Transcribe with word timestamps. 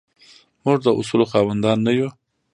موږ 0.63 0.77
د 0.83 0.87
اصولو 0.99 1.25
خاوندان 1.31 1.77
نه 1.87 1.91
یو. 1.97 2.09